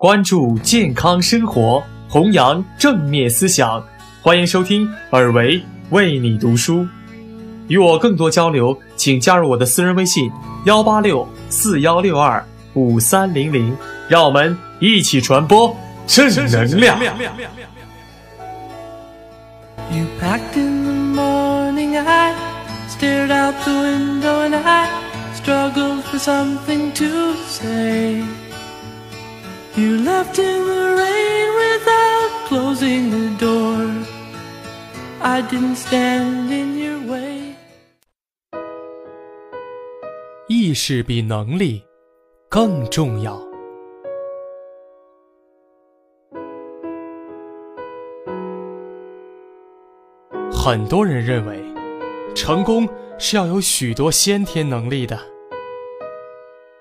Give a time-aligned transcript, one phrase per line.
[0.00, 3.82] 关注健康生活，弘扬正面思想。
[4.22, 6.86] 欢迎收听尔维为你读书。
[7.66, 10.30] 与我更多交流，请加入我的私人微信：
[10.66, 13.76] 幺八六四幺六二五三零零。
[14.08, 15.76] 让我们一起传播
[16.06, 16.96] 正能量。
[29.78, 31.54] You packed in the morning, I stared out the window and I struggled for something to
[31.54, 31.54] say.
[31.54, 33.86] You left in the rain without closing the door.
[35.20, 37.54] I didn't stand in your way.
[40.48, 41.84] 意识比能力
[42.48, 43.40] 更重要。
[50.50, 51.62] 很多人认为，
[52.34, 52.88] 成功
[53.18, 55.18] 是要有许多先天能力的，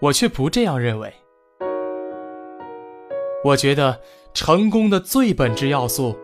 [0.00, 1.12] 我却不这样认为。
[3.44, 4.00] 我觉得
[4.34, 6.16] 成功的最本质要素，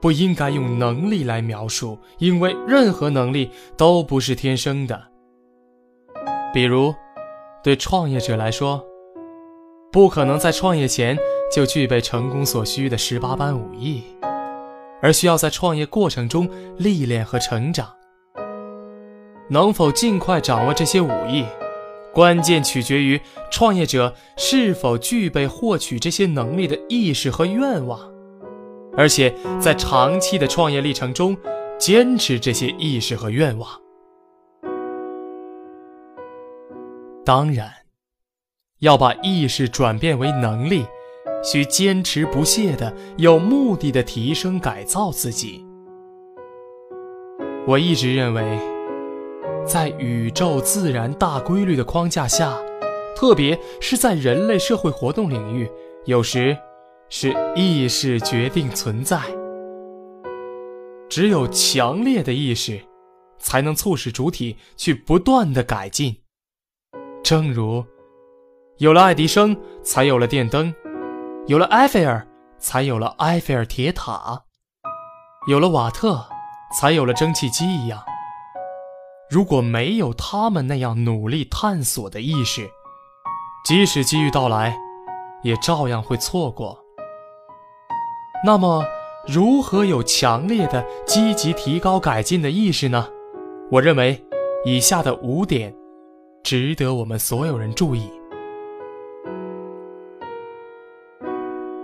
[0.00, 5.00] 不应该用能力来描述，因为任何能力都不是天生的。
[6.52, 6.92] 比如，
[7.62, 8.84] 对创业者来说，
[9.92, 11.16] 不可能在创业前
[11.54, 14.02] 就具备成功所需的十八般武艺，
[15.00, 17.88] 而需要在创业过程中历练和成长。
[19.48, 21.44] 能否尽快掌握这些武艺，
[22.12, 28.00] 关键取决于创业者是否具备获取这些能力的意识和愿望，
[28.96, 31.36] 而且在长期的创业历程中
[31.78, 33.68] 坚持这些意识和愿望。
[37.24, 37.70] 当然，
[38.80, 40.84] 要把意识转变为能力，
[41.44, 45.64] 需坚持不懈的、有目的的提升改造自己。
[47.66, 48.58] 我一直认为，
[49.66, 52.58] 在宇宙自然大规律的框架下，
[53.16, 55.70] 特别是在人类社会活动领域，
[56.06, 56.56] 有时
[57.08, 59.20] 是意识决定存在。
[61.08, 62.80] 只有强烈的意识，
[63.38, 66.16] 才能促使主体去不断的改进。
[67.22, 67.84] 正如，
[68.78, 70.72] 有了爱迪生，才有了电灯；
[71.46, 72.26] 有了埃菲尔，
[72.58, 74.42] 才有了埃菲尔铁塔；
[75.48, 76.24] 有了瓦特，
[76.78, 78.02] 才有了蒸汽机一样。
[79.30, 82.68] 如果没有他们那样努力探索的意识，
[83.64, 84.76] 即使机遇到来，
[85.44, 86.76] 也照样会错过。
[88.44, 88.84] 那么，
[89.28, 93.06] 如何有强烈的积极提高改进的意识呢？
[93.70, 94.20] 我认为，
[94.64, 95.72] 以下的五点。
[96.42, 98.10] 值得我们所有人注意。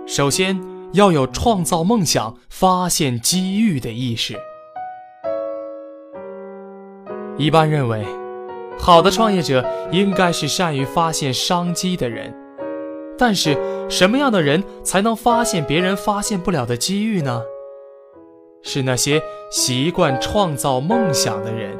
[0.05, 0.59] 首先，
[0.91, 4.37] 要有创造梦想、发现机遇的意识。
[7.37, 8.03] 一般认为，
[8.79, 12.33] 好的创业者应该是善于发现商机的人。
[13.17, 13.57] 但是，
[13.89, 17.41] 什么样的人才能发现别人发现不了的机遇呢？
[18.63, 19.21] 是那些
[19.51, 21.77] 习惯创造梦想的人。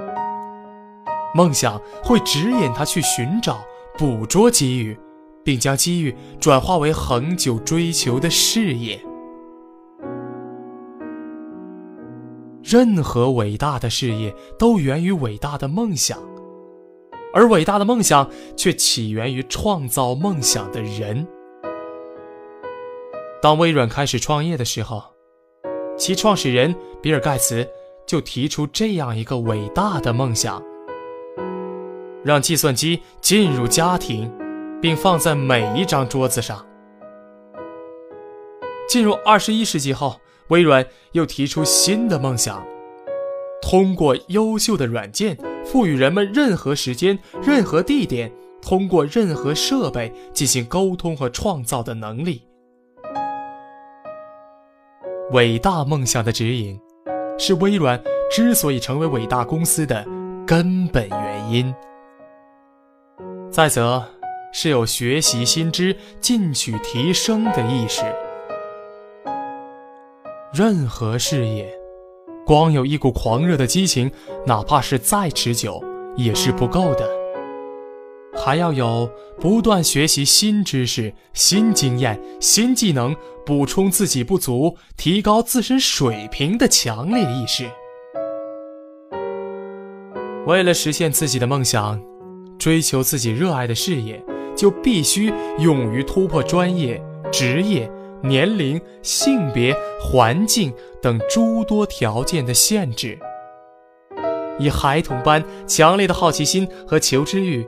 [1.34, 3.59] 梦想会指引他去寻找、
[3.97, 4.97] 捕捉机遇，
[5.44, 9.00] 并将机遇转化为恒久追求的事业。
[12.63, 16.19] 任何伟大的事业都源于伟大的梦想，
[17.34, 21.25] 而伟大的梦想却起源于创造梦想的人。
[23.41, 25.03] 当微软开始创业的时候，
[25.97, 27.67] 其创始人比尔·盖茨
[28.06, 30.62] 就提出这样一个伟大的梦想。
[32.23, 34.29] 让计算机进入家庭，
[34.81, 36.66] 并放在每一张桌子上。
[38.90, 40.19] 进入二十一世纪后，
[40.50, 42.66] 微软又提出新的梦想：
[43.62, 48.31] 通过优秀的软件，赋予人们任何时间、任何地点，
[48.62, 52.44] 通过任何设备进行沟通和创造的能力。
[55.31, 56.79] 伟大梦想的指引，
[57.38, 60.06] 是微软之所以成为伟大公司的
[60.46, 61.75] 根本原因。
[63.52, 64.02] 再则，
[64.53, 68.03] 是有学习新知、进取提升的意识。
[70.58, 71.72] 任何事业，
[72.44, 74.12] 光有一股狂热的激情，
[74.48, 75.80] 哪怕是再持久，
[76.16, 77.08] 也是不够的。
[78.36, 79.08] 还要有
[79.40, 83.16] 不断学习新知识、新经验、新技能，
[83.46, 87.70] 补充自己不足、提高自身水平的强烈意识。
[90.48, 92.02] 为了实现自己的梦想，
[92.58, 94.20] 追求自己热爱的事业，
[94.56, 97.00] 就必须勇于突破专业、
[97.32, 97.88] 职业、
[98.23, 103.17] 年龄、性别、环境等诸多条件的限制，
[104.59, 107.67] 以孩童般强烈的好奇心和求知欲，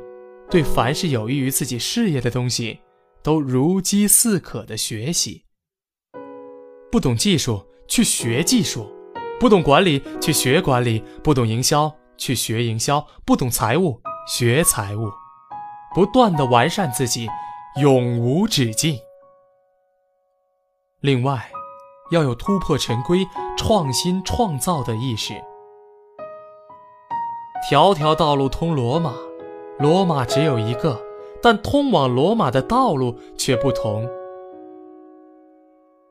[0.49, 2.79] 对凡是有益于自己事业的东西，
[3.21, 5.43] 都如饥似渴的学习。
[6.91, 8.87] 不懂技术，去学技术；
[9.39, 15.09] 不懂管理，去学管理；不懂营销，去学营销；不懂财务，学财务。
[15.93, 17.27] 不断的完善自己，
[17.79, 18.97] 永无止境。
[21.01, 21.49] 另外，
[22.11, 23.25] 要有突破陈规、
[23.57, 25.33] 创新创造的意识。
[27.69, 29.13] 条条道路通罗马，
[29.77, 31.01] 罗马只有一个，
[31.41, 34.05] 但通往罗马的道路却不同。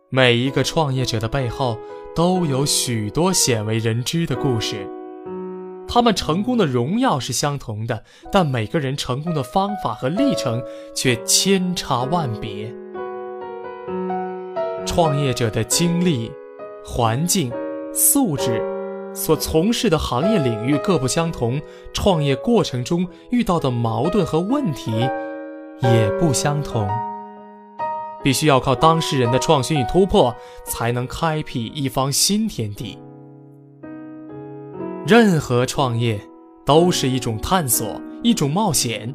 [0.09, 1.77] 每一个创业者的背后
[2.17, 4.89] 都有许多鲜为人知的故事，
[5.87, 10.63] 他们成功的荣耀是相同的，但每个人成功的方法和历程
[10.95, 12.75] 却千差万别。
[15.01, 16.29] 创业者的经历、
[16.85, 17.53] 环境、
[17.95, 18.61] 素质。
[19.15, 21.63] 所从事的行业领域各不相同，
[21.93, 24.91] 创业过程中遇到的矛盾和问题
[25.83, 26.89] 也不相同。
[28.25, 30.35] 必须要靠当事人的创新与突破，
[30.65, 32.99] 才能开辟一方新天地。
[35.07, 36.21] 任何创业
[36.67, 39.15] 都是一种探索，一种冒险，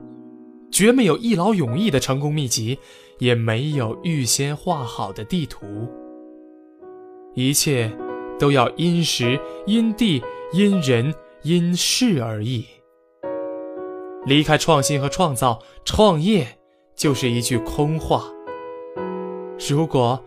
[0.71, 2.79] 绝没有一劳永逸的成功秘籍，
[3.19, 5.88] 也没有预先画好的地图。
[7.33, 7.92] 一切。
[8.39, 10.21] 都要因时、因地、
[10.51, 11.13] 因人、
[11.44, 12.65] 因事而异。
[14.25, 16.57] 离开创新和创造，创业
[16.95, 18.24] 就是一句空话。
[19.69, 20.21] 如果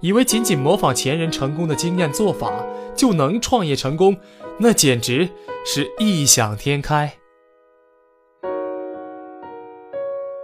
[0.00, 2.50] 以为仅仅模仿前人成功的经验做法
[2.96, 4.16] 就能创业成功，
[4.58, 5.28] 那简直
[5.64, 7.12] 是异想天开。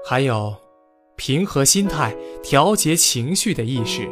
[0.04, 0.54] 还有，
[1.16, 4.08] 平和心态、调节情绪的意识。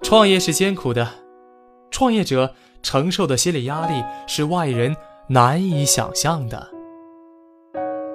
[0.00, 1.08] 创业是艰苦的。
[1.90, 4.96] 创业者承受的心理压力是外人
[5.28, 6.68] 难以想象的。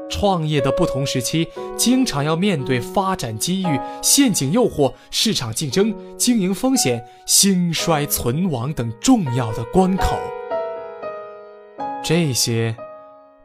[0.10, 10.18] 创业的不同时期，经常要面对发展机遇、陷阱诱惑、市场竞争、经营风险、兴衰存亡等重要的关口。
[12.04, 12.76] 这些，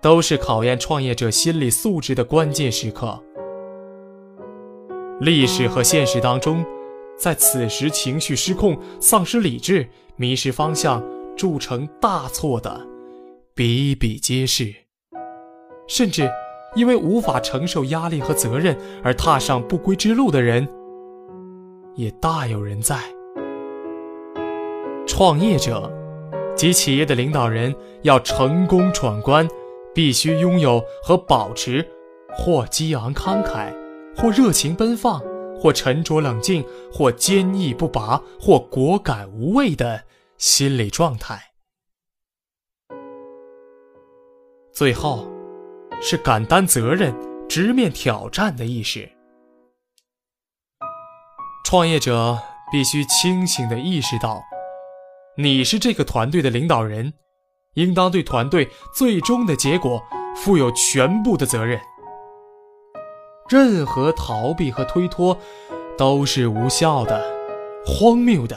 [0.00, 3.20] 都是考验创业者心理素质的关键时刻。
[5.22, 6.64] 历史和现实当中。
[7.16, 11.00] 在此时，情绪失控、丧失理智、迷失方向、
[11.36, 12.84] 铸成大错的
[13.54, 14.74] 比比皆是，
[15.86, 16.28] 甚至
[16.74, 20.68] 因为无法承受压力和责任而踏上不归之路的人，
[21.94, 22.98] 也大有人在。
[25.06, 25.88] 创业者
[26.56, 27.72] 及企业的领导人
[28.02, 29.46] 要成功闯关，
[29.94, 31.86] 必须拥有和保持
[32.34, 33.72] 或激昂慷慨，
[34.16, 35.20] 或热情奔放。
[35.54, 40.02] 或沉着冷静，或坚毅不拔，或果敢无畏的
[40.36, 41.40] 心理状态。
[44.72, 45.30] 最后，
[46.00, 47.14] 是敢担责任、
[47.48, 49.08] 直面挑战的意识。
[51.64, 52.36] 创业者
[52.72, 54.42] 必须清醒地意识到，
[55.36, 57.12] 你是这个团队的领导人，
[57.74, 60.02] 应当对团队最终的结果
[60.34, 61.80] 负有全部的责任。
[63.52, 65.36] 任何逃避和推脱，
[65.98, 67.22] 都是无效的、
[67.84, 68.56] 荒谬的。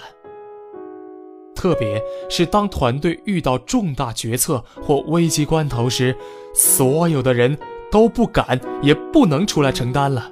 [1.54, 6.16] 特别是当团队遇到重大决策或危机关头时，
[6.54, 7.58] 所有的人
[7.92, 10.32] 都不敢也不能出来承担了，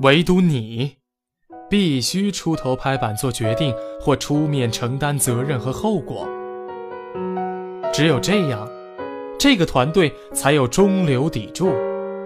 [0.00, 0.96] 唯独你，
[1.68, 6.26] 必须出头拍板做决定或出面承担责任和后果。
[7.92, 8.66] 只有这样，
[9.38, 11.70] 这个团队才有中流砥柱。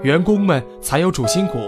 [0.03, 1.59] 员工们才有主心骨，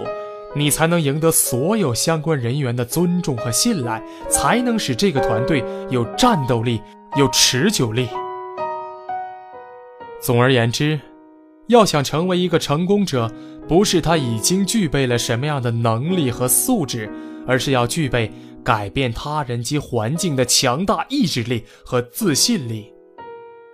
[0.54, 6.80] 你才能赢得所有相关人员的尊重和信赖，才能使这个团队有战斗力、
[7.16, 8.08] 有持久力。
[10.20, 11.00] 总而言之，
[11.68, 13.30] 要想成为一个成功者，
[13.66, 17.10] 不是他已经具备了什么样的能力和素质，
[17.46, 18.30] 而是要具备
[18.64, 22.92] 改变他人及环境的强大意志力和自信力，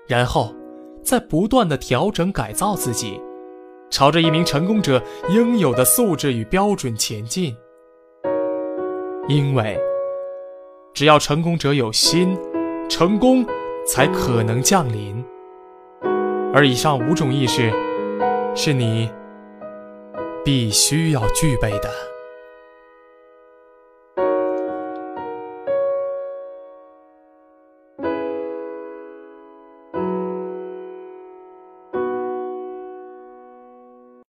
[0.07, 0.55] 然后
[1.03, 3.21] 再不断的调整改造自己。
[3.95, 7.57] 朝着一名成功者应有的素质与标准前进，
[9.29, 9.79] 因为
[10.93, 12.37] 只要成功者有心，
[12.89, 13.47] 成功
[13.87, 15.25] 才可能降临。
[16.53, 17.73] 而以上五种意识，
[18.57, 19.09] 是你
[20.45, 21.89] 必须要具备的。